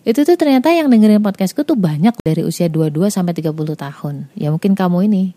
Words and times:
Itu 0.00 0.24
tuh 0.24 0.36
ternyata 0.40 0.72
yang 0.72 0.88
dengerin 0.88 1.20
podcastku 1.20 1.60
tuh 1.68 1.76
banyak 1.76 2.16
dari 2.24 2.40
usia 2.40 2.72
22 2.72 3.12
sampai 3.12 3.36
30 3.36 3.52
tahun. 3.76 4.14
Ya 4.32 4.48
mungkin 4.48 4.72
kamu 4.72 5.12
ini. 5.12 5.36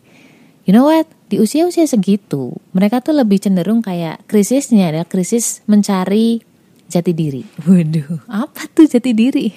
You 0.64 0.72
know 0.72 0.88
what? 0.88 1.04
Di 1.28 1.44
usia-usia 1.44 1.84
segitu, 1.84 2.56
mereka 2.72 3.04
tuh 3.04 3.12
lebih 3.12 3.44
cenderung 3.44 3.84
kayak 3.84 4.24
krisisnya 4.32 4.88
adalah 4.88 5.04
krisis 5.04 5.60
mencari 5.68 6.40
jati 6.88 7.12
diri. 7.12 7.44
Waduh, 7.68 8.24
apa 8.32 8.72
tuh 8.72 8.88
jati 8.88 9.12
diri? 9.12 9.52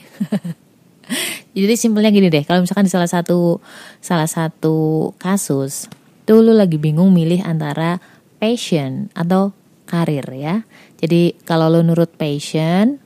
Jadi 1.54 1.74
simpelnya 1.78 2.10
gini 2.10 2.26
deh, 2.26 2.42
kalau 2.42 2.66
misalkan 2.66 2.90
di 2.90 2.92
salah 2.92 3.06
satu 3.06 3.62
salah 4.02 4.26
satu 4.26 5.14
kasus, 5.22 5.86
tuh 6.26 6.42
lu 6.42 6.50
lagi 6.50 6.82
bingung 6.82 7.14
milih 7.14 7.46
antara 7.46 8.02
passion 8.42 9.06
atau 9.14 9.54
karir 9.86 10.26
ya. 10.34 10.66
Jadi 10.98 11.38
kalau 11.46 11.70
lu 11.70 11.86
nurut 11.86 12.10
passion, 12.18 12.98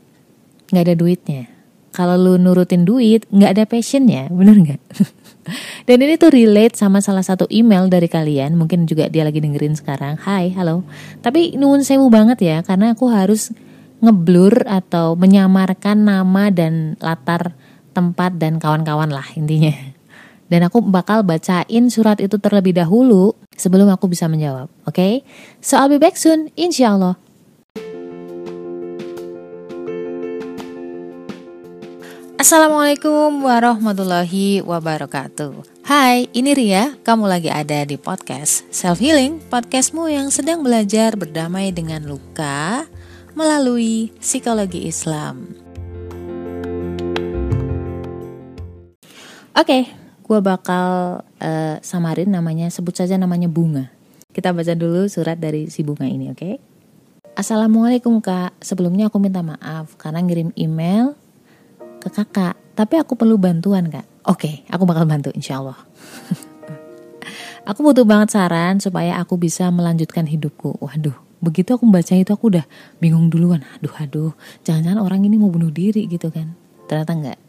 nggak 0.72 0.84
ada 0.88 0.96
duitnya 0.96 1.59
kalau 2.00 2.16
lu 2.16 2.40
nurutin 2.40 2.88
duit 2.88 3.28
nggak 3.28 3.60
ada 3.60 3.64
passionnya 3.68 4.32
bener 4.32 4.56
nggak 4.56 4.80
dan 5.88 5.96
ini 6.00 6.16
tuh 6.16 6.32
relate 6.32 6.80
sama 6.80 7.04
salah 7.04 7.20
satu 7.20 7.44
email 7.52 7.92
dari 7.92 8.08
kalian 8.08 8.56
mungkin 8.56 8.88
juga 8.88 9.12
dia 9.12 9.20
lagi 9.20 9.36
dengerin 9.36 9.76
sekarang 9.76 10.16
hai 10.24 10.48
halo 10.56 10.80
tapi 11.20 11.60
nuwun 11.60 11.84
sewu 11.84 12.08
banget 12.08 12.40
ya 12.40 12.56
karena 12.64 12.96
aku 12.96 13.12
harus 13.12 13.52
ngeblur 14.00 14.64
atau 14.64 15.12
menyamarkan 15.12 16.08
nama 16.08 16.48
dan 16.48 16.96
latar 17.04 17.52
tempat 17.92 18.40
dan 18.40 18.56
kawan-kawan 18.56 19.12
lah 19.12 19.28
intinya 19.36 19.76
dan 20.48 20.64
aku 20.64 20.80
bakal 20.80 21.20
bacain 21.20 21.92
surat 21.92 22.16
itu 22.16 22.40
terlebih 22.40 22.72
dahulu 22.72 23.36
sebelum 23.54 23.86
aku 23.86 24.10
bisa 24.10 24.26
menjawab. 24.26 24.66
Oke, 24.82 24.98
okay? 24.98 25.12
so 25.62 25.78
I'll 25.78 25.86
be 25.86 26.02
back 26.02 26.18
soon, 26.18 26.50
insya 26.58 26.98
Allah. 26.98 27.14
Assalamualaikum 32.40 33.44
warahmatullahi 33.44 34.64
wabarakatuh 34.64 35.84
Hai, 35.84 36.24
ini 36.32 36.56
Ria, 36.56 36.96
kamu 37.04 37.28
lagi 37.28 37.52
ada 37.52 37.84
di 37.84 38.00
podcast 38.00 38.64
Self 38.72 38.96
Healing 38.96 39.44
Podcastmu 39.52 40.08
yang 40.08 40.32
sedang 40.32 40.64
belajar 40.64 41.20
berdamai 41.20 41.68
dengan 41.68 42.00
luka 42.08 42.88
melalui 43.36 44.08
psikologi 44.24 44.88
Islam 44.88 45.52
Oke, 49.52 49.60
okay, 49.60 49.82
gue 50.24 50.40
bakal 50.40 51.20
uh, 51.44 51.76
samarin 51.84 52.32
namanya, 52.32 52.72
sebut 52.72 52.96
saja 52.96 53.20
namanya 53.20 53.52
Bunga 53.52 53.92
Kita 54.32 54.56
baca 54.56 54.72
dulu 54.72 55.12
surat 55.12 55.36
dari 55.36 55.68
si 55.68 55.84
Bunga 55.84 56.08
ini, 56.08 56.32
oke? 56.32 56.40
Okay? 56.40 56.56
Assalamualaikum 57.36 58.24
kak, 58.24 58.56
sebelumnya 58.64 59.12
aku 59.12 59.20
minta 59.20 59.44
maaf 59.44 59.92
karena 60.00 60.24
ngirim 60.24 60.56
email 60.56 61.19
ke 62.00 62.08
kakak, 62.08 62.56
tapi 62.72 62.96
aku 62.96 63.12
perlu 63.12 63.36
bantuan 63.36 63.92
kak. 63.92 64.08
Oke, 64.24 64.64
aku 64.72 64.88
bakal 64.88 65.04
bantu 65.04 65.28
insya 65.36 65.60
Allah. 65.60 65.76
aku 67.68 67.84
butuh 67.84 68.08
banget 68.08 68.32
saran 68.32 68.80
supaya 68.80 69.20
aku 69.20 69.36
bisa 69.36 69.68
melanjutkan 69.68 70.24
hidupku. 70.24 70.80
Waduh, 70.80 71.12
begitu 71.44 71.76
aku 71.76 71.84
membaca 71.84 72.16
itu 72.16 72.32
aku 72.32 72.56
udah 72.56 72.64
bingung 72.96 73.28
duluan. 73.28 73.60
Aduh, 73.76 73.92
aduh, 74.00 74.32
jangan-jangan 74.64 75.04
orang 75.04 75.20
ini 75.28 75.36
mau 75.36 75.52
bunuh 75.52 75.68
diri 75.68 76.08
gitu 76.08 76.32
kan. 76.32 76.56
Ternyata 76.88 77.12
enggak. 77.12 77.38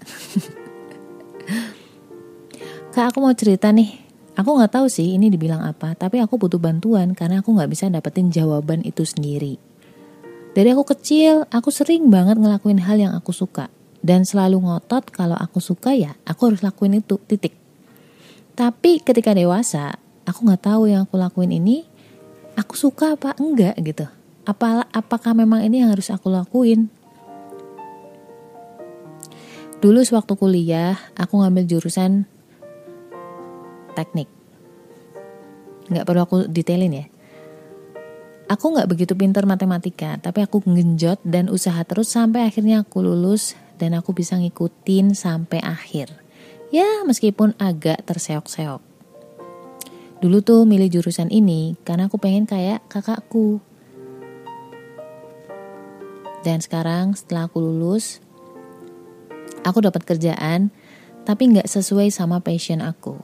kak, 2.93 3.15
aku 3.15 3.23
mau 3.23 3.31
cerita 3.31 3.71
nih. 3.71 4.11
Aku 4.35 4.55
nggak 4.55 4.79
tahu 4.79 4.87
sih 4.87 5.15
ini 5.15 5.27
dibilang 5.27 5.63
apa, 5.63 5.95
tapi 5.95 6.19
aku 6.23 6.39
butuh 6.39 6.59
bantuan 6.59 7.11
karena 7.11 7.43
aku 7.43 7.51
nggak 7.51 7.71
bisa 7.71 7.91
dapetin 7.91 8.31
jawaban 8.31 8.79
itu 8.83 9.03
sendiri. 9.03 9.59
Dari 10.55 10.71
aku 10.71 10.87
kecil, 10.87 11.47
aku 11.51 11.67
sering 11.67 12.07
banget 12.07 12.39
ngelakuin 12.39 12.79
hal 12.83 12.99
yang 12.99 13.11
aku 13.11 13.35
suka 13.35 13.67
dan 14.01 14.25
selalu 14.25 14.65
ngotot 14.65 15.13
kalau 15.13 15.37
aku 15.37 15.61
suka 15.61 15.93
ya 15.93 16.17
aku 16.25 16.53
harus 16.53 16.61
lakuin 16.65 16.97
itu 16.97 17.21
titik. 17.29 17.53
Tapi 18.57 18.99
ketika 19.01 19.31
dewasa 19.31 19.97
aku 20.25 20.45
nggak 20.45 20.65
tahu 20.65 20.89
yang 20.89 21.05
aku 21.05 21.15
lakuin 21.17 21.53
ini 21.53 21.85
aku 22.57 22.73
suka 22.75 23.15
apa 23.15 23.37
enggak 23.37 23.77
gitu. 23.81 24.05
Apa 24.43 24.89
apakah 24.89 25.37
memang 25.37 25.61
ini 25.61 25.85
yang 25.85 25.93
harus 25.93 26.09
aku 26.09 26.33
lakuin? 26.33 26.89
Dulu 29.81 30.01
sewaktu 30.05 30.33
kuliah 30.37 30.97
aku 31.17 31.41
ngambil 31.41 31.65
jurusan 31.65 32.25
teknik. 33.97 34.29
Nggak 35.89 36.05
perlu 36.05 36.21
aku 36.21 36.37
detailin 36.49 36.93
ya. 36.93 37.05
Aku 38.51 38.75
nggak 38.75 38.89
begitu 38.91 39.13
pintar 39.15 39.47
matematika 39.47 40.19
tapi 40.19 40.43
aku 40.43 40.59
ngenjot 40.67 41.23
dan 41.23 41.47
usaha 41.47 41.79
terus 41.87 42.11
sampai 42.11 42.51
akhirnya 42.51 42.83
aku 42.83 42.99
lulus 42.99 43.55
dan 43.81 43.97
aku 43.97 44.13
bisa 44.13 44.37
ngikutin 44.37 45.17
sampai 45.17 45.57
akhir. 45.65 46.13
Ya, 46.69 47.01
meskipun 47.01 47.57
agak 47.57 48.05
terseok-seok. 48.05 48.77
Dulu 50.21 50.37
tuh 50.45 50.69
milih 50.69 50.93
jurusan 50.93 51.33
ini 51.33 51.73
karena 51.81 52.05
aku 52.05 52.21
pengen 52.21 52.45
kayak 52.45 52.85
kakakku. 52.85 53.57
Dan 56.45 56.61
sekarang 56.61 57.17
setelah 57.17 57.49
aku 57.49 57.57
lulus, 57.57 58.21
aku 59.65 59.81
dapat 59.81 60.05
kerjaan 60.05 60.69
tapi 61.25 61.49
nggak 61.49 61.65
sesuai 61.65 62.13
sama 62.13 62.37
passion 62.37 62.85
aku. 62.85 63.17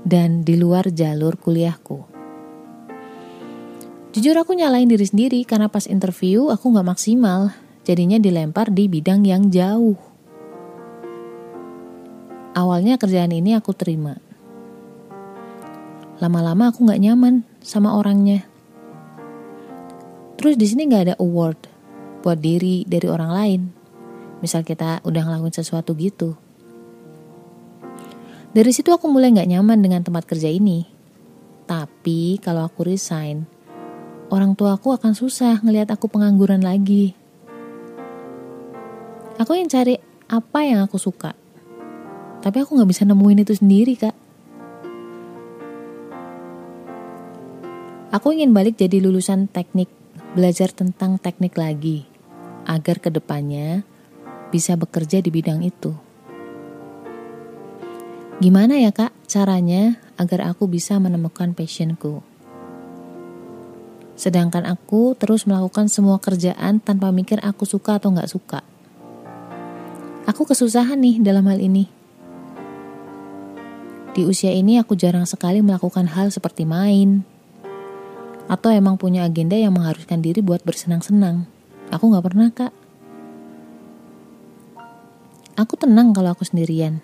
Dan 0.00 0.48
di 0.48 0.56
luar 0.56 0.88
jalur 0.88 1.36
kuliahku. 1.36 2.08
Jujur 4.16 4.36
aku 4.36 4.56
nyalain 4.56 4.88
diri 4.88 5.04
sendiri 5.08 5.40
karena 5.44 5.68
pas 5.68 5.84
interview 5.88 6.48
aku 6.48 6.72
nggak 6.72 6.88
maksimal 6.88 7.52
jadinya 7.82 8.18
dilempar 8.18 8.70
di 8.70 8.86
bidang 8.86 9.26
yang 9.26 9.50
jauh. 9.50 9.98
Awalnya 12.52 13.00
kerjaan 13.00 13.32
ini 13.32 13.56
aku 13.56 13.72
terima. 13.72 14.18
Lama-lama 16.20 16.70
aku 16.70 16.86
nggak 16.86 17.02
nyaman 17.02 17.42
sama 17.64 17.96
orangnya. 17.98 18.46
Terus 20.38 20.54
di 20.54 20.66
sini 20.68 20.86
nggak 20.86 21.04
ada 21.10 21.14
award 21.18 21.58
buat 22.22 22.38
diri 22.38 22.86
dari 22.86 23.06
orang 23.10 23.30
lain. 23.32 23.60
Misal 24.38 24.62
kita 24.62 25.02
udah 25.02 25.22
ngelakuin 25.22 25.54
sesuatu 25.54 25.94
gitu. 25.98 26.38
Dari 28.52 28.68
situ 28.68 28.92
aku 28.92 29.08
mulai 29.08 29.32
nggak 29.32 29.48
nyaman 29.48 29.80
dengan 29.80 30.04
tempat 30.04 30.28
kerja 30.28 30.52
ini. 30.52 30.84
Tapi 31.64 32.36
kalau 32.42 32.68
aku 32.68 32.84
resign, 32.84 33.48
orang 34.28 34.52
tua 34.52 34.76
aku 34.76 34.92
akan 34.92 35.16
susah 35.16 35.64
ngelihat 35.64 35.88
aku 35.94 36.10
pengangguran 36.12 36.60
lagi. 36.60 37.21
Aku 39.40 39.56
yang 39.56 39.68
cari 39.72 39.96
apa 40.28 40.60
yang 40.68 40.84
aku 40.84 41.00
suka. 41.00 41.32
Tapi 42.42 42.56
aku 42.60 42.76
gak 42.76 42.90
bisa 42.90 43.08
nemuin 43.08 43.44
itu 43.46 43.56
sendiri 43.56 43.94
kak. 43.96 44.16
Aku 48.12 48.36
ingin 48.36 48.52
balik 48.52 48.76
jadi 48.76 49.00
lulusan 49.00 49.48
teknik, 49.48 49.88
belajar 50.36 50.68
tentang 50.68 51.16
teknik 51.16 51.56
lagi, 51.56 52.04
agar 52.68 53.00
ke 53.00 53.08
depannya 53.08 53.88
bisa 54.52 54.76
bekerja 54.76 55.24
di 55.24 55.32
bidang 55.32 55.64
itu. 55.64 55.96
Gimana 58.36 58.76
ya 58.76 58.92
kak 58.92 59.16
caranya 59.24 59.96
agar 60.20 60.52
aku 60.52 60.68
bisa 60.68 61.00
menemukan 61.00 61.56
passionku? 61.56 62.20
Sedangkan 64.12 64.68
aku 64.68 65.16
terus 65.16 65.48
melakukan 65.48 65.88
semua 65.88 66.20
kerjaan 66.20 66.84
tanpa 66.84 67.08
mikir 67.14 67.40
aku 67.40 67.64
suka 67.64 67.96
atau 67.96 68.12
gak 68.12 68.28
suka. 68.28 68.71
Aku 70.22 70.46
kesusahan 70.46 71.02
nih 71.02 71.18
dalam 71.18 71.42
hal 71.50 71.58
ini. 71.58 71.90
Di 74.14 74.22
usia 74.22 74.54
ini 74.54 74.78
aku 74.78 74.94
jarang 74.94 75.26
sekali 75.26 75.58
melakukan 75.64 76.06
hal 76.06 76.30
seperti 76.30 76.62
main. 76.62 77.26
Atau 78.46 78.70
emang 78.70 78.94
punya 79.00 79.26
agenda 79.26 79.58
yang 79.58 79.74
mengharuskan 79.74 80.22
diri 80.22 80.38
buat 80.38 80.62
bersenang-senang. 80.62 81.50
Aku 81.90 82.12
gak 82.14 82.22
pernah 82.22 82.48
kak. 82.54 82.70
Aku 85.58 85.74
tenang 85.74 86.14
kalau 86.14 86.30
aku 86.36 86.46
sendirian. 86.46 87.02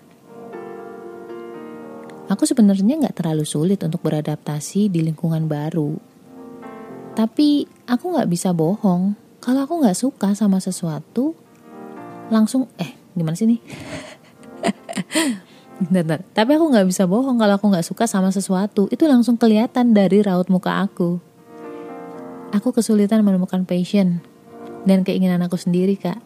Aku 2.29 2.45
sebenarnya 2.47 3.09
gak 3.09 3.19
terlalu 3.19 3.43
sulit 3.43 3.81
untuk 3.83 3.99
beradaptasi 3.99 4.87
di 4.87 5.03
lingkungan 5.03 5.49
baru. 5.49 5.97
Tapi 7.19 7.67
aku 7.83 8.15
gak 8.15 8.29
bisa 8.31 8.55
bohong. 8.55 9.17
Kalau 9.41 9.65
aku 9.65 9.81
gak 9.83 9.97
suka 9.97 10.31
sama 10.37 10.61
sesuatu, 10.63 11.33
langsung 12.29 12.69
eh 12.77 12.98
gimana 13.19 13.35
sih 13.35 13.47
nih 13.47 13.59
bentar, 15.79 16.19
Tapi 16.35 16.59
aku 16.59 16.65
nggak 16.67 16.87
bisa 16.91 17.07
bohong 17.07 17.39
kalau 17.39 17.55
aku 17.55 17.71
nggak 17.71 17.87
suka 17.87 18.03
sama 18.03 18.35
sesuatu. 18.35 18.91
Itu 18.91 19.07
langsung 19.07 19.39
kelihatan 19.39 19.95
dari 19.95 20.19
raut 20.19 20.51
muka 20.51 20.83
aku. 20.83 21.23
Aku 22.51 22.75
kesulitan 22.75 23.23
menemukan 23.23 23.63
passion 23.63 24.19
dan 24.83 25.07
keinginan 25.07 25.39
aku 25.45 25.55
sendiri, 25.55 25.95
Kak. 25.95 26.19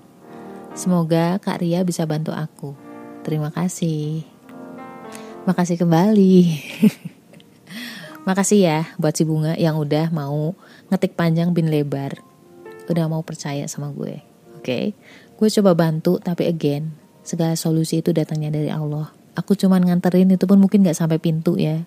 Semoga 0.73 1.37
Kak 1.37 1.61
Ria 1.61 1.85
bisa 1.85 2.09
bantu 2.09 2.33
aku. 2.33 2.73
Terima 3.21 3.53
kasih. 3.53 4.25
Makasih 5.45 5.77
kembali. 5.77 6.35
Makasih 8.27 8.59
ya 8.63 8.79
buat 8.95 9.13
si 9.13 9.27
bunga 9.27 9.53
yang 9.59 9.75
udah 9.75 10.09
mau 10.09 10.55
ngetik 10.89 11.13
panjang 11.13 11.51
bin 11.53 11.69
lebar. 11.69 12.17
Udah 12.89 13.05
mau 13.05 13.21
percaya 13.21 13.67
sama 13.69 13.91
gue. 13.93 14.23
Oke. 14.57 14.95
Gue 15.43 15.51
coba 15.59 15.75
bantu, 15.75 16.23
tapi 16.23 16.47
again, 16.47 16.95
segala 17.19 17.59
solusi 17.59 17.99
itu 17.99 18.15
datangnya 18.15 18.47
dari 18.47 18.71
Allah. 18.71 19.11
Aku 19.35 19.59
cuman 19.59 19.83
nganterin 19.83 20.31
itu 20.31 20.47
pun 20.47 20.55
mungkin 20.55 20.87
gak 20.87 20.95
sampai 20.95 21.19
pintu 21.19 21.59
ya. 21.59 21.83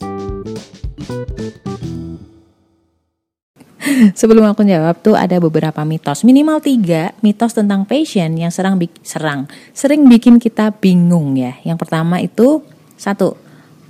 Sebelum 4.16 4.48
aku 4.48 4.64
jawab 4.64 5.04
tuh 5.04 5.20
ada 5.20 5.36
beberapa 5.36 5.84
mitos, 5.84 6.24
minimal 6.24 6.64
tiga 6.64 7.12
mitos 7.20 7.52
tentang 7.52 7.84
passion 7.84 8.40
yang 8.40 8.48
serang 8.48 8.80
serang 9.04 9.52
sering 9.76 10.08
bikin 10.08 10.40
kita 10.40 10.72
bingung 10.72 11.36
ya. 11.36 11.60
Yang 11.68 11.84
pertama 11.84 12.24
itu 12.24 12.64
satu, 12.96 13.36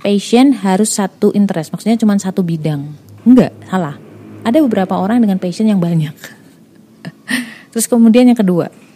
passion 0.03 0.59
harus 0.59 0.91
satu 0.91 1.31
interest, 1.31 1.71
maksudnya 1.71 1.95
cuma 1.95 2.19
satu 2.19 2.43
bidang. 2.43 2.83
Enggak, 3.23 3.55
salah. 3.63 3.95
Ada 4.43 4.59
beberapa 4.59 4.99
orang 4.99 5.23
dengan 5.23 5.39
passion 5.39 5.71
yang 5.71 5.79
banyak. 5.79 6.11
Terus 7.71 7.87
kemudian 7.87 8.27
yang 8.27 8.35
kedua, 8.35 8.88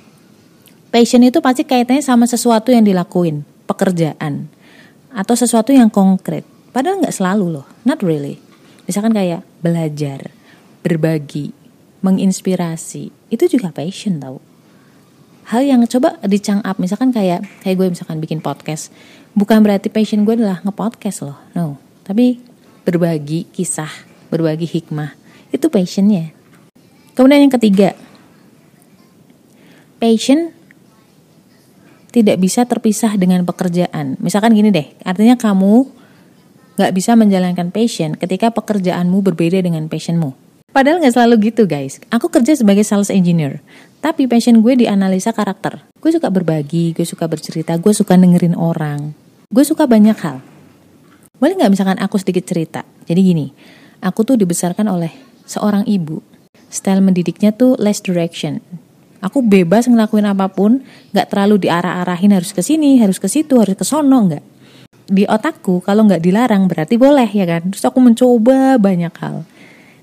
Passion 0.93 1.25
itu 1.25 1.41
pasti 1.41 1.65
kaitannya 1.65 2.05
sama 2.05 2.29
sesuatu 2.29 2.69
yang 2.69 2.85
dilakuin, 2.85 3.41
pekerjaan, 3.65 4.45
atau 5.09 5.33
sesuatu 5.33 5.73
yang 5.73 5.89
konkret. 5.89 6.45
Padahal 6.69 7.01
nggak 7.01 7.17
selalu 7.17 7.49
loh, 7.49 7.65
not 7.81 7.97
really. 8.05 8.37
Misalkan 8.85 9.09
kayak 9.09 9.41
belajar, 9.65 10.29
berbagi, 10.85 11.49
menginspirasi, 12.05 13.09
itu 13.33 13.43
juga 13.49 13.73
passion 13.73 14.21
tau. 14.21 14.37
Hal 15.49 15.65
yang 15.65 15.81
coba 15.89 16.21
dicang 16.29 16.61
up, 16.61 16.77
misalkan 16.77 17.09
kayak 17.09 17.41
kayak 17.65 17.73
gue 17.73 17.87
misalkan 17.89 18.21
bikin 18.21 18.37
podcast, 18.37 18.93
bukan 19.33 19.65
berarti 19.65 19.89
passion 19.89 20.21
gue 20.29 20.37
adalah 20.37 20.61
ngepodcast 20.61 21.25
loh, 21.25 21.41
no. 21.57 21.81
Tapi 22.05 22.37
berbagi 22.85 23.49
kisah, 23.49 23.89
berbagi 24.29 24.69
hikmah, 24.69 25.17
itu 25.49 25.73
passionnya. 25.73 26.29
Kemudian 27.17 27.49
yang 27.49 27.53
ketiga, 27.57 27.97
passion 29.97 30.53
tidak 32.13 32.37
bisa 32.37 32.69
terpisah 32.69 33.17
dengan 33.17 33.41
pekerjaan. 33.41 34.21
Misalkan 34.21 34.53
gini 34.53 34.69
deh, 34.69 34.85
artinya 35.01 35.33
kamu 35.33 35.89
nggak 36.77 36.91
bisa 36.93 37.17
menjalankan 37.17 37.73
passion 37.73 38.13
ketika 38.13 38.53
pekerjaanmu 38.53 39.25
berbeda 39.25 39.57
dengan 39.65 39.89
passionmu. 39.89 40.37
Padahal 40.69 41.01
nggak 41.01 41.13
selalu 41.13 41.53
gitu 41.53 41.65
guys. 41.65 41.97
Aku 42.13 42.29
kerja 42.29 42.53
sebagai 42.53 42.85
sales 42.85 43.09
engineer, 43.09 43.65
tapi 44.01 44.29
passion 44.29 44.61
gue 44.61 44.73
di 44.77 44.85
analisa 44.85 45.33
karakter. 45.33 45.81
Gue 45.97 46.13
suka 46.13 46.29
berbagi, 46.29 46.93
gue 46.93 47.05
suka 47.05 47.25
bercerita, 47.25 47.77
gue 47.81 47.93
suka 47.93 48.13
dengerin 48.13 48.57
orang. 48.57 49.13
Gue 49.49 49.65
suka 49.65 49.89
banyak 49.89 50.17
hal. 50.21 50.41
Boleh 51.37 51.53
nggak 51.57 51.73
misalkan 51.73 51.97
aku 52.01 52.17
sedikit 52.21 52.45
cerita? 52.45 52.85
Jadi 53.05 53.21
gini, 53.21 53.45
aku 54.01 54.25
tuh 54.25 54.37
dibesarkan 54.37 54.85
oleh 54.89 55.13
seorang 55.45 55.85
ibu. 55.85 56.21
Style 56.73 57.05
mendidiknya 57.05 57.53
tuh 57.53 57.77
less 57.77 58.01
direction. 58.01 58.61
Aku 59.23 59.39
bebas 59.39 59.87
ngelakuin 59.87 60.27
apa 60.27 60.51
pun, 60.51 60.83
nggak 61.15 61.31
terlalu 61.31 61.63
diarah-arahin 61.63 62.35
harus 62.35 62.51
ke 62.51 62.59
sini, 62.59 62.99
harus 62.99 63.23
ke 63.23 63.31
situ, 63.31 63.55
harus 63.55 63.79
ke 63.79 63.87
sono, 63.87 64.19
nggak. 64.27 64.43
Di 65.07 65.23
otakku 65.23 65.79
kalau 65.79 66.03
nggak 66.03 66.19
dilarang 66.19 66.67
berarti 66.67 66.99
boleh 66.99 67.31
ya 67.31 67.47
kan. 67.47 67.71
Terus 67.71 67.87
aku 67.87 68.03
mencoba 68.03 68.75
banyak 68.75 69.15
hal. 69.15 69.47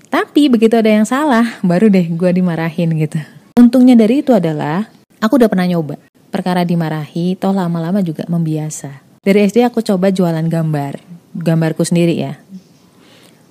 Tapi 0.09 0.49
begitu 0.49 0.73
ada 0.73 0.89
yang 0.89 1.05
salah, 1.05 1.61
baru 1.61 1.93
deh 1.93 2.09
gue 2.09 2.31
dimarahin 2.33 2.89
gitu. 2.97 3.21
Untungnya 3.53 3.93
dari 3.93 4.25
itu 4.25 4.33
adalah 4.33 4.89
aku 5.21 5.37
udah 5.37 5.49
pernah 5.53 5.69
nyoba. 5.69 6.01
Perkara 6.33 6.65
dimarahi, 6.65 7.37
toh 7.37 7.53
lama-lama 7.53 8.01
juga 8.01 8.25
membiasa. 8.25 9.05
Dari 9.21 9.45
SD 9.45 9.61
aku 9.61 9.85
coba 9.85 10.09
jualan 10.09 10.43
gambar, 10.49 10.97
gambarku 11.37 11.85
sendiri 11.85 12.17
ya 12.17 12.41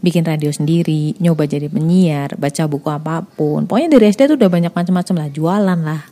bikin 0.01 0.25
radio 0.25 0.49
sendiri, 0.49 1.17
nyoba 1.21 1.45
jadi 1.45 1.69
penyiar, 1.69 2.35
baca 2.41 2.65
buku 2.65 2.89
apa 2.89 3.21
pun. 3.25 3.69
Pokoknya 3.69 3.97
dari 3.97 4.09
SD 4.09 4.33
tuh 4.33 4.37
udah 4.41 4.51
banyak 4.51 4.73
macam-macam 4.73 5.15
lah, 5.21 5.29
jualan 5.29 5.81
lah, 5.81 6.03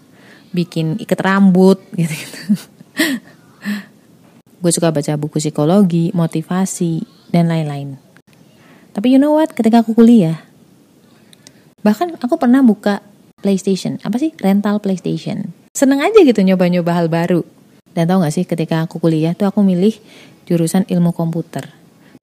bikin 0.52 1.00
ikat 1.00 1.20
rambut 1.24 1.80
gitu-gitu. 1.98 2.40
gue 4.58 4.72
suka 4.74 4.90
baca 4.92 5.12
buku 5.16 5.38
psikologi, 5.38 6.10
motivasi, 6.12 7.06
dan 7.32 7.48
lain-lain. 7.48 7.96
Tapi 8.92 9.14
you 9.14 9.18
know 9.20 9.38
what, 9.38 9.54
ketika 9.54 9.80
aku 9.80 9.94
kuliah, 9.94 10.42
bahkan 11.86 12.12
aku 12.18 12.34
pernah 12.36 12.60
buka 12.60 13.00
PlayStation, 13.38 14.02
apa 14.02 14.18
sih? 14.18 14.34
Rental 14.34 14.82
PlayStation. 14.82 15.54
Seneng 15.70 16.02
aja 16.02 16.26
gitu 16.26 16.42
nyoba-nyoba 16.42 16.90
hal 16.90 17.06
baru. 17.06 17.46
Dan 17.94 18.10
tau 18.10 18.18
gak 18.18 18.34
sih 18.34 18.42
ketika 18.42 18.82
aku 18.82 18.98
kuliah 18.98 19.32
tuh 19.38 19.46
aku 19.46 19.62
milih 19.62 19.94
jurusan 20.50 20.82
ilmu 20.90 21.14
komputer 21.14 21.77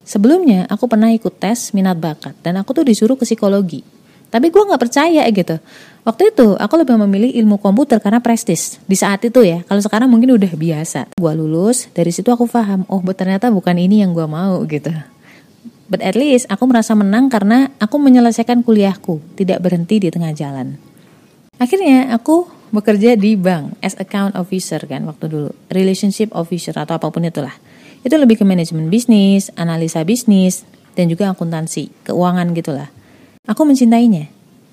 Sebelumnya 0.06 0.70
aku 0.70 0.86
pernah 0.86 1.10
ikut 1.10 1.42
tes 1.42 1.74
minat 1.74 1.98
bakat 1.98 2.38
dan 2.46 2.62
aku 2.62 2.70
tuh 2.70 2.86
disuruh 2.86 3.18
ke 3.18 3.26
psikologi. 3.26 3.82
Tapi 4.30 4.54
gue 4.54 4.62
gak 4.62 4.78
percaya 4.78 5.26
gitu. 5.26 5.58
Waktu 6.06 6.30
itu 6.30 6.54
aku 6.54 6.74
lebih 6.78 6.94
memilih 7.02 7.34
ilmu 7.42 7.58
komputer 7.58 7.98
karena 7.98 8.22
prestis. 8.22 8.78
Di 8.86 8.94
saat 8.94 9.26
itu 9.26 9.42
ya, 9.42 9.66
kalau 9.66 9.82
sekarang 9.82 10.06
mungkin 10.06 10.38
udah 10.38 10.52
biasa. 10.54 11.10
Gue 11.18 11.32
lulus, 11.34 11.90
dari 11.90 12.14
situ 12.14 12.30
aku 12.30 12.46
paham, 12.46 12.86
oh 12.86 13.02
ternyata 13.10 13.50
bukan 13.50 13.74
ini 13.74 14.06
yang 14.06 14.14
gue 14.14 14.26
mau 14.30 14.62
gitu. 14.70 14.94
But 15.90 16.02
at 16.02 16.14
least 16.14 16.46
aku 16.50 16.70
merasa 16.70 16.94
menang 16.94 17.26
karena 17.26 17.74
aku 17.82 17.98
menyelesaikan 17.98 18.62
kuliahku, 18.62 19.22
tidak 19.34 19.58
berhenti 19.62 19.98
di 20.02 20.10
tengah 20.10 20.30
jalan. 20.34 20.78
Akhirnya 21.58 22.14
aku 22.14 22.46
bekerja 22.74 23.14
di 23.14 23.38
bank 23.38 23.78
as 23.82 23.94
account 23.98 24.34
officer 24.34 24.82
kan 24.86 25.06
waktu 25.06 25.30
dulu, 25.30 25.50
relationship 25.70 26.34
officer 26.34 26.74
atau 26.74 26.98
apa 26.98 27.10
pun 27.10 27.26
itulah. 27.26 27.54
Itu 28.02 28.16
lebih 28.18 28.40
ke 28.40 28.44
manajemen 28.44 28.90
bisnis, 28.90 29.48
analisa 29.54 30.02
bisnis, 30.02 30.66
dan 30.96 31.12
juga 31.12 31.30
akuntansi, 31.30 31.92
keuangan 32.08 32.56
gitulah. 32.56 32.88
Aku 33.46 33.62
mencintainya. 33.62 34.32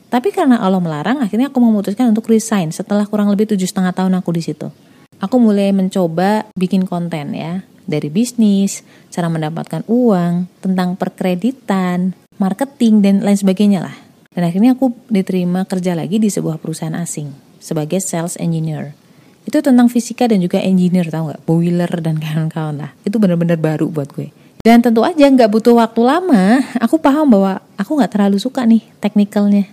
Tapi 0.09 0.29
karena 0.29 0.61
Allah 0.61 0.81
melarang, 0.81 1.21
akhirnya 1.21 1.49
aku 1.49 1.59
memutuskan 1.61 2.13
untuk 2.13 2.29
resign 2.29 2.69
setelah 2.69 3.05
kurang 3.09 3.29
lebih 3.33 3.49
tujuh 3.49 3.65
setengah 3.65 3.93
tahun 3.93 4.13
aku 4.21 4.29
di 4.33 4.41
situ. 4.45 4.69
Aku 5.17 5.41
mulai 5.41 5.73
mencoba 5.73 6.45
bikin 6.53 6.85
konten 6.85 7.33
ya, 7.33 7.65
dari 7.89 8.09
bisnis, 8.13 8.85
cara 9.09 9.27
mendapatkan 9.29 9.83
uang, 9.89 10.47
tentang 10.61 10.95
perkreditan, 10.95 12.13
marketing, 12.37 13.01
dan 13.01 13.15
lain 13.25 13.37
sebagainya 13.37 13.83
lah. 13.83 13.95
Dan 14.33 14.49
akhirnya 14.49 14.73
aku 14.73 14.93
diterima 15.09 15.65
kerja 15.69 15.93
lagi 15.93 16.17
di 16.17 16.29
sebuah 16.29 16.57
perusahaan 16.57 16.97
asing 16.97 17.29
sebagai 17.61 18.01
sales 18.01 18.35
engineer 18.41 18.97
itu 19.43 19.59
tentang 19.59 19.91
fisika 19.91 20.23
dan 20.25 20.39
juga 20.39 20.63
engineer 20.63 21.11
tau 21.11 21.27
nggak? 21.27 21.41
Boiler 21.43 21.91
dan 21.99 22.15
kawan-kawan 22.19 22.75
lah. 22.79 22.91
Itu 23.03 23.19
bener-bener 23.19 23.59
baru 23.59 23.91
buat 23.91 24.11
gue. 24.15 24.31
Dan 24.63 24.79
tentu 24.79 25.03
aja 25.03 25.27
nggak 25.27 25.51
butuh 25.51 25.75
waktu 25.75 25.99
lama. 25.99 26.63
Aku 26.79 26.95
paham 26.95 27.27
bahwa 27.27 27.59
aku 27.75 27.99
nggak 27.99 28.11
terlalu 28.15 28.39
suka 28.39 28.63
nih 28.63 28.79
teknikalnya 29.03 29.67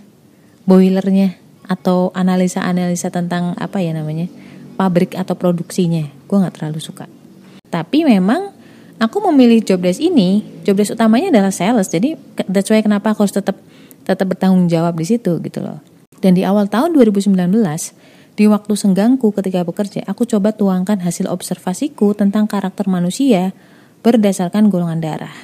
boilernya 0.66 1.38
atau 1.70 2.10
analisa-analisa 2.10 3.14
tentang 3.14 3.54
apa 3.54 3.78
ya 3.78 3.94
namanya 3.94 4.26
pabrik 4.74 5.14
atau 5.14 5.38
produksinya. 5.38 6.10
Gue 6.26 6.42
nggak 6.42 6.58
terlalu 6.58 6.82
suka. 6.82 7.06
Tapi 7.70 8.02
memang 8.02 8.50
aku 8.98 9.22
memilih 9.30 9.62
job 9.62 9.78
desk 9.78 10.02
ini 10.02 10.42
job 10.66 10.74
desk 10.74 10.98
utamanya 10.98 11.30
adalah 11.30 11.54
sales. 11.54 11.86
Jadi 11.86 12.18
that's 12.50 12.66
why 12.66 12.82
kenapa 12.82 13.14
aku 13.14 13.22
harus 13.22 13.34
tetap 13.38 13.54
tetap 14.02 14.26
bertanggung 14.26 14.66
jawab 14.66 14.98
di 14.98 15.06
situ 15.06 15.38
gitu 15.38 15.62
loh. 15.62 15.78
Dan 16.18 16.34
di 16.34 16.42
awal 16.42 16.66
tahun 16.66 16.92
2019 16.98 17.30
di 18.40 18.48
waktu 18.48 18.72
senggangku 18.72 19.36
ketika 19.36 19.60
bekerja, 19.68 20.00
aku 20.08 20.24
coba 20.24 20.56
tuangkan 20.56 21.04
hasil 21.04 21.28
observasiku 21.28 22.16
tentang 22.16 22.48
karakter 22.48 22.88
manusia 22.88 23.52
berdasarkan 24.00 24.72
golongan 24.72 24.96
darah. 24.96 25.36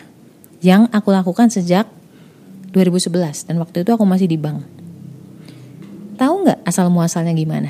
Yang 0.64 0.88
aku 0.96 1.12
lakukan 1.12 1.52
sejak 1.52 1.84
2011 2.72 3.52
dan 3.52 3.60
waktu 3.60 3.84
itu 3.84 3.92
aku 3.92 4.08
masih 4.08 4.32
di 4.32 4.40
bank. 4.40 4.64
Tahu 6.16 6.48
nggak 6.48 6.64
asal 6.64 6.88
muasalnya 6.88 7.36
gimana? 7.36 7.68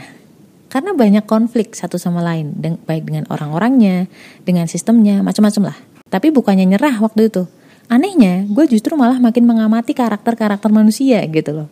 Karena 0.71 0.95
banyak 0.95 1.27
konflik 1.27 1.75
satu 1.75 1.99
sama 1.99 2.23
lain, 2.23 2.55
baik 2.87 3.11
dengan 3.11 3.27
orang-orangnya, 3.27 4.07
dengan 4.47 4.71
sistemnya, 4.71 5.27
macam-macam 5.27 5.75
lah. 5.75 5.79
Tapi 6.07 6.31
bukannya 6.31 6.71
nyerah 6.71 7.03
waktu 7.03 7.35
itu. 7.35 7.51
Anehnya, 7.91 8.47
gue 8.47 8.71
justru 8.71 8.95
malah 8.95 9.19
makin 9.19 9.43
mengamati 9.43 9.91
karakter-karakter 9.91 10.71
manusia 10.71 11.19
gitu 11.27 11.51
loh. 11.51 11.69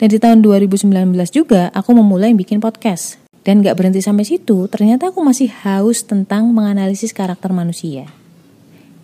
Dan 0.00 0.08
di 0.08 0.16
tahun 0.16 0.40
2019 0.40 0.88
juga 1.28 1.68
aku 1.76 1.92
memulai 1.92 2.32
bikin 2.32 2.56
podcast. 2.56 3.20
Dan 3.44 3.60
gak 3.60 3.76
berhenti 3.76 4.00
sampai 4.00 4.24
situ, 4.24 4.64
ternyata 4.72 5.12
aku 5.12 5.20
masih 5.20 5.52
haus 5.60 6.00
tentang 6.08 6.48
menganalisis 6.56 7.12
karakter 7.12 7.52
manusia. 7.52 8.08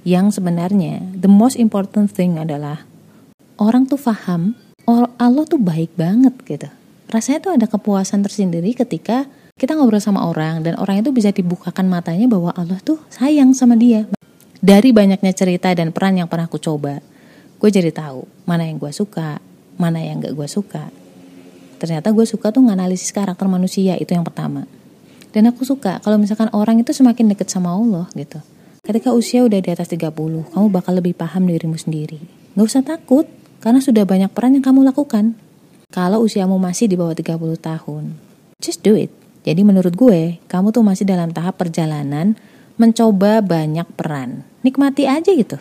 Yang 0.09 0.41
sebenarnya, 0.41 1.05
the 1.13 1.29
most 1.29 1.61
important 1.61 2.09
thing 2.09 2.41
adalah 2.41 2.89
orang 3.61 3.85
tuh 3.85 4.01
paham, 4.01 4.57
Allah 4.89 5.45
tuh 5.45 5.61
baik 5.61 5.93
banget 6.01 6.33
gitu. 6.49 6.69
Rasanya 7.13 7.45
tuh 7.45 7.53
ada 7.61 7.69
kepuasan 7.69 8.25
tersendiri 8.25 8.73
ketika 8.73 9.29
kita 9.61 9.77
ngobrol 9.77 10.01
sama 10.01 10.25
orang 10.25 10.65
dan 10.65 10.81
orang 10.81 11.05
itu 11.05 11.13
bisa 11.13 11.29
dibukakan 11.29 11.93
matanya 11.93 12.25
bahwa 12.25 12.57
Allah 12.57 12.81
tuh 12.81 13.01
sayang 13.13 13.53
sama 13.53 13.77
dia. 13.77 14.09
Dari 14.65 14.97
banyaknya 14.97 15.33
cerita 15.37 15.73
dan 15.77 15.93
peran 15.93 16.17
yang 16.17 16.29
pernah 16.29 16.49
aku 16.49 16.57
coba, 16.57 17.05
gue 17.61 17.69
jadi 17.69 17.93
tahu 17.93 18.25
mana 18.49 18.65
yang 18.65 18.81
gue 18.81 18.93
suka, 18.93 19.41
mana 19.77 20.03
yang 20.03 20.21
gak 20.21 20.37
gue 20.37 20.49
suka. 20.49 20.89
Ternyata 21.77 22.13
gue 22.13 22.25
suka 22.25 22.53
tuh 22.53 22.65
nganalisis 22.65 23.13
karakter 23.13 23.45
manusia, 23.49 23.97
itu 24.01 24.13
yang 24.13 24.25
pertama. 24.25 24.65
Dan 25.33 25.53
aku 25.53 25.69
suka 25.69 26.01
kalau 26.01 26.17
misalkan 26.17 26.49
orang 26.57 26.81
itu 26.81 26.97
semakin 26.97 27.33
deket 27.37 27.53
sama 27.53 27.77
Allah 27.77 28.09
gitu. 28.17 28.41
Ketika 28.81 29.13
usia 29.13 29.45
udah 29.45 29.61
di 29.61 29.71
atas 29.73 29.93
30, 29.93 30.09
kamu 30.53 30.67
bakal 30.73 30.97
lebih 30.97 31.13
paham 31.13 31.45
dirimu 31.45 31.77
sendiri. 31.77 32.23
Gak 32.57 32.65
usah 32.65 32.83
takut, 32.87 33.29
karena 33.61 33.83
sudah 33.83 34.07
banyak 34.07 34.31
peran 34.33 34.57
yang 34.57 34.65
kamu 34.65 34.87
lakukan. 34.87 35.37
Kalau 35.91 36.23
usiamu 36.25 36.57
masih 36.57 36.87
di 36.87 36.97
bawah 36.97 37.15
30 37.15 37.59
tahun, 37.59 38.17
just 38.63 38.81
do 38.87 38.95
it. 38.95 39.13
Jadi 39.47 39.63
menurut 39.63 39.95
gue, 39.95 40.43
kamu 40.51 40.75
tuh 40.75 40.83
masih 40.83 41.07
dalam 41.07 41.31
tahap 41.31 41.59
perjalanan 41.59 42.35
mencoba 42.77 43.41
banyak 43.43 43.87
peran. 43.95 44.43
Nikmati 44.63 45.07
aja 45.07 45.31
gitu. 45.31 45.59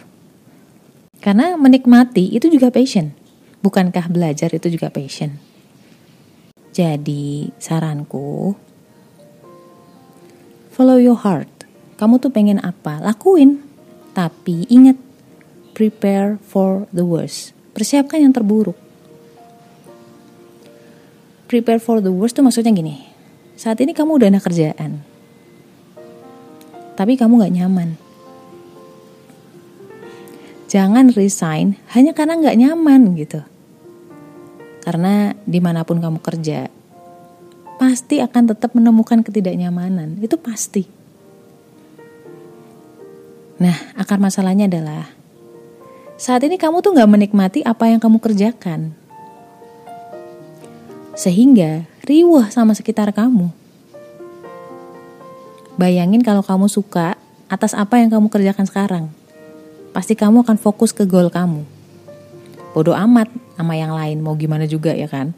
Karena 1.21 1.57
menikmati 1.57 2.33
itu 2.33 2.49
juga 2.49 2.69
passion. 2.69 3.13
Bukankah 3.65 4.13
belajar 4.13 4.53
itu 4.53 4.69
juga 4.69 4.93
passion? 4.93 5.41
Jadi 6.69 7.49
saranku, 7.57 8.53
follow 10.69 11.01
your 11.01 11.17
heart. 11.17 11.49
Kamu 11.97 12.21
tuh 12.21 12.29
pengen 12.29 12.61
apa, 12.61 13.01
lakuin. 13.01 13.65
Tapi 14.13 14.69
ingat, 14.69 15.01
prepare 15.73 16.37
for 16.45 16.85
the 16.93 17.01
worst. 17.01 17.57
Persiapkan 17.73 18.21
yang 18.21 18.37
terburuk. 18.37 18.77
Prepare 21.49 21.81
for 21.81 22.05
the 22.05 22.13
worst 22.13 22.37
tuh 22.37 22.45
maksudnya 22.45 22.69
gini, 22.69 23.01
saat 23.57 23.81
ini 23.81 23.97
kamu 23.97 24.21
udah 24.21 24.29
ada 24.29 24.41
kerjaan, 24.41 25.01
tapi 26.93 27.17
kamu 27.17 27.41
gak 27.41 27.53
nyaman. 27.53 27.89
Jangan 30.65 31.13
resign 31.13 31.77
hanya 31.93 32.17
karena 32.17 32.41
gak 32.41 32.57
nyaman 32.57 33.13
gitu. 33.13 33.45
Karena 34.85 35.33
di 35.49 35.57
mana 35.57 35.81
pun 35.81 35.97
kamu 35.97 36.21
kerja, 36.21 36.69
pasti 37.81 38.21
akan 38.21 38.53
tetap 38.53 38.77
menemukan 38.77 39.25
ketidaknyamanan. 39.25 40.21
Itu 40.21 40.37
pasti. 40.37 40.85
Nah, 43.57 43.73
akar 43.97 44.21
masalahnya 44.21 44.69
adalah 44.69 45.09
saat 46.21 46.45
ini 46.45 46.61
kamu 46.61 46.85
tuh 46.85 46.93
gak 46.95 47.09
menikmati 47.09 47.65
apa 47.65 47.89
yang 47.89 47.97
kamu 47.97 48.21
kerjakan. 48.21 48.93
Sehingga 51.17 51.89
riuh 52.05 52.45
sama 52.53 52.77
sekitar 52.77 53.09
kamu. 53.09 53.49
Bayangin 55.75 56.21
kalau 56.21 56.45
kamu 56.45 56.69
suka 56.69 57.17
atas 57.49 57.73
apa 57.73 57.99
yang 57.99 58.13
kamu 58.13 58.29
kerjakan 58.29 58.69
sekarang. 58.69 59.05
Pasti 59.91 60.13
kamu 60.13 60.45
akan 60.45 60.61
fokus 60.61 60.93
ke 60.93 61.07
goal 61.07 61.31
kamu. 61.31 61.63
Bodoh 62.75 62.95
amat 62.95 63.31
sama 63.55 63.79
yang 63.79 63.95
lain, 63.95 64.19
mau 64.19 64.35
gimana 64.35 64.67
juga 64.67 64.91
ya 64.91 65.07
kan? 65.07 65.31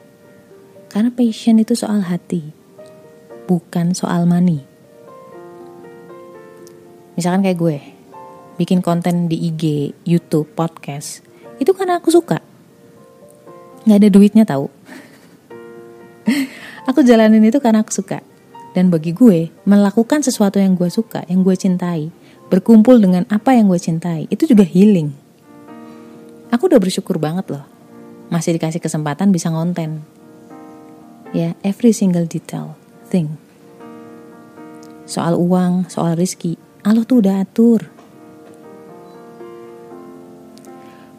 Karena 0.90 1.14
passion 1.14 1.62
itu 1.62 1.78
soal 1.78 2.02
hati, 2.02 2.42
bukan 3.46 3.94
soal 3.94 4.26
money. 4.26 4.66
Misalkan 7.14 7.46
kayak 7.46 7.58
gue, 7.58 7.78
bikin 8.58 8.82
konten 8.82 9.30
di 9.30 9.38
IG, 9.50 9.94
YouTube, 10.06 10.50
podcast, 10.58 11.22
itu 11.62 11.74
karena 11.74 12.02
aku 12.02 12.10
suka. 12.10 12.42
Gak 13.86 13.98
ada 14.02 14.10
duitnya 14.10 14.44
tahu. 14.44 14.68
Aku 16.92 17.04
jalanin 17.04 17.44
itu 17.44 17.60
karena 17.60 17.84
aku 17.84 17.92
suka. 17.92 18.24
Dan 18.72 18.88
bagi 18.88 19.12
gue, 19.12 19.52
melakukan 19.68 20.24
sesuatu 20.24 20.56
yang 20.56 20.72
gue 20.72 20.88
suka, 20.88 21.28
yang 21.28 21.44
gue 21.44 21.52
cintai, 21.52 22.16
berkumpul 22.48 22.96
dengan 22.96 23.28
apa 23.28 23.52
yang 23.52 23.68
gue 23.68 23.76
cintai, 23.76 24.24
itu 24.32 24.48
juga 24.48 24.64
healing. 24.64 25.12
Aku 26.48 26.72
udah 26.72 26.80
bersyukur 26.80 27.20
banget 27.20 27.52
loh. 27.52 27.76
Masih 28.27 28.60
dikasih 28.60 28.84
kesempatan 28.84 29.31
bisa 29.31 29.48
ngonten. 29.48 30.03
Ya, 31.31 31.55
every 31.63 31.91
single 31.91 32.27
detail, 32.27 32.75
thing. 33.07 33.39
Soal 35.07 35.39
uang, 35.39 35.88
soal 35.88 36.19
rizki, 36.19 36.60
Allah 36.84 37.07
tuh 37.07 37.24
udah 37.24 37.43
atur. 37.43 37.88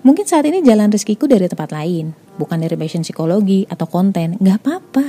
Mungkin 0.05 0.25
saat 0.25 0.49
ini 0.49 0.65
jalan 0.65 0.89
rezekiku 0.89 1.29
dari 1.29 1.49
tempat 1.49 1.73
lain, 1.75 2.17
bukan 2.41 2.61
dari 2.61 2.77
passion 2.81 3.05
psikologi 3.05 3.69
atau 3.69 3.85
konten, 3.85 4.41
nggak 4.41 4.59
apa-apa. 4.65 5.07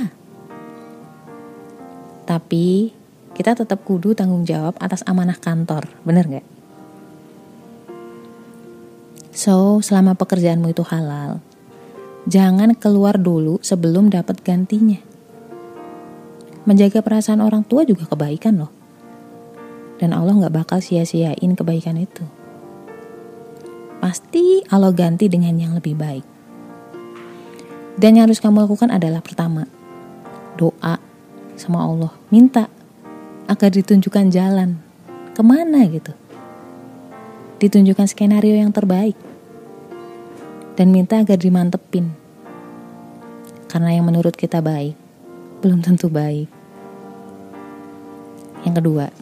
Tapi 2.28 2.92
kita 3.32 3.56
tetap 3.56 3.80
kudu 3.86 4.12
tanggung 4.12 4.44
jawab 4.44 4.76
atas 4.76 5.00
amanah 5.08 5.38
kantor, 5.38 5.88
bener 6.04 6.28
gak? 6.28 6.46
So, 9.32 9.80
selama 9.80 10.18
pekerjaanmu 10.18 10.74
itu 10.74 10.84
halal, 10.84 11.40
jangan 12.30 12.78
keluar 12.78 13.18
dulu 13.18 13.58
sebelum 13.58 14.14
dapat 14.14 14.38
gantinya. 14.46 15.02
Menjaga 16.62 17.02
perasaan 17.02 17.42
orang 17.42 17.66
tua 17.66 17.82
juga 17.82 18.06
kebaikan 18.06 18.62
loh. 18.62 18.72
Dan 19.98 20.14
Allah 20.14 20.46
gak 20.46 20.54
bakal 20.54 20.78
sia-siain 20.78 21.58
kebaikan 21.58 21.98
itu. 21.98 22.22
Pasti 23.98 24.62
Allah 24.70 24.94
ganti 24.94 25.26
dengan 25.26 25.58
yang 25.58 25.74
lebih 25.74 25.98
baik. 25.98 26.24
Dan 27.98 28.16
yang 28.16 28.30
harus 28.30 28.40
kamu 28.40 28.64
lakukan 28.64 28.88
adalah 28.88 29.20
pertama, 29.20 29.68
doa 30.56 31.10
sama 31.60 31.84
Allah 31.84 32.12
minta 32.32 32.72
agar 33.44 33.68
ditunjukkan 33.68 34.32
jalan 34.32 34.80
ke 35.36 35.42
mana 35.44 35.84
gitu 35.88 36.16
ditunjukkan 37.60 38.08
skenario 38.08 38.56
yang 38.56 38.72
terbaik 38.72 39.16
dan 40.80 40.88
minta 40.88 41.20
agar 41.20 41.36
dimantepin 41.36 42.16
karena 43.70 43.94
yang 43.94 44.10
menurut 44.10 44.34
kita 44.34 44.58
baik 44.58 44.98
belum 45.62 45.86
tentu 45.86 46.10
baik 46.10 46.50
yang 48.66 48.74
kedua 48.74 49.14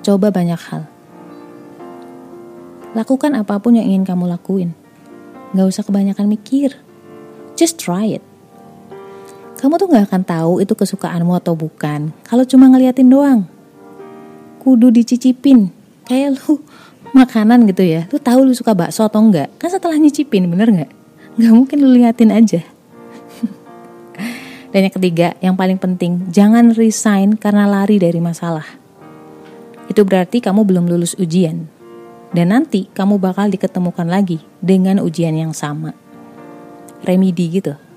coba 0.00 0.32
banyak 0.32 0.56
hal 0.56 0.88
lakukan 2.96 3.36
apa 3.36 3.60
pun 3.60 3.76
yang 3.76 3.84
ingin 3.84 4.08
kamu 4.08 4.24
lakuin 4.32 4.72
Gak 5.52 5.68
usah 5.68 5.84
kebanyakan 5.84 6.32
mikir 6.32 6.72
just 7.60 7.76
try 7.76 8.16
it 8.16 8.24
kamu 9.58 9.74
tuh 9.74 9.90
gak 9.90 10.06
akan 10.06 10.22
tahu 10.22 10.52
itu 10.62 10.70
kesukaanmu 10.70 11.34
atau 11.34 11.58
bukan 11.58 12.14
kalau 12.22 12.46
cuma 12.46 12.70
ngeliatin 12.70 13.10
doang. 13.10 13.42
Kudu 14.62 14.94
dicicipin. 14.94 15.74
Kayak 16.06 16.38
lu 16.38 16.62
makanan 17.18 17.66
gitu 17.66 17.82
ya. 17.82 18.06
Lu 18.14 18.22
tahu 18.22 18.46
lu 18.46 18.54
suka 18.54 18.70
bakso 18.70 19.02
atau 19.02 19.18
enggak? 19.18 19.50
Kan 19.58 19.74
setelah 19.74 19.98
nyicipin, 19.98 20.46
bener 20.46 20.70
nggak? 20.70 20.90
Gak 21.42 21.52
mungkin 21.58 21.78
lu 21.82 21.90
liatin 21.90 22.30
aja. 22.30 22.62
Dan 24.68 24.88
yang 24.88 24.94
ketiga, 24.94 25.28
yang 25.40 25.56
paling 25.56 25.80
penting, 25.80 26.28
jangan 26.28 26.76
resign 26.76 27.40
karena 27.40 27.64
lari 27.64 27.96
dari 27.96 28.20
masalah. 28.20 28.66
Itu 29.88 30.04
berarti 30.04 30.44
kamu 30.44 30.68
belum 30.68 30.84
lulus 30.88 31.16
ujian. 31.16 31.64
Dan 32.28 32.52
nanti 32.52 32.92
kamu 32.92 33.16
bakal 33.16 33.48
diketemukan 33.48 34.04
lagi 34.04 34.44
dengan 34.60 35.00
ujian 35.00 35.32
yang 35.32 35.56
sama. 35.56 35.96
Remedi 37.00 37.48
gitu 37.48 37.88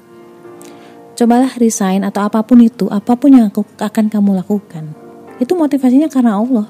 cobalah 1.22 1.54
resign 1.62 2.02
atau 2.02 2.26
apa 2.26 2.42
pun 2.42 2.58
itu, 2.66 2.90
apa 2.90 3.14
pun 3.14 3.30
yang 3.30 3.54
aku, 3.54 3.62
akan 3.78 4.10
kamu 4.10 4.42
lakukan. 4.42 4.90
Itu 5.38 5.54
motivasinya 5.54 6.10
karena 6.10 6.42
Allah. 6.42 6.66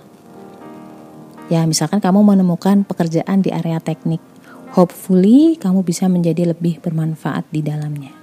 Ya, 1.47 1.63
misalkan 1.63 2.03
kamu 2.03 2.19
menemukan 2.19 2.83
pekerjaan 2.83 3.39
di 3.39 3.47
area 3.47 3.79
teknik. 3.79 4.19
Hopefully 4.75 5.55
kamu 5.55 5.87
bisa 5.87 6.11
menjadi 6.11 6.51
lebih 6.51 6.83
bermanfaat 6.83 7.47
di 7.47 7.63
dalamnya. 7.63 8.20